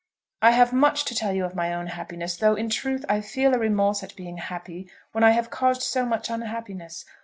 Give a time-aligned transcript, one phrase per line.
[0.41, 3.53] I have much to tell you of my own happiness, though, in truth, I feel
[3.53, 7.05] a remorse at being happy when I have caused so much unhappiness.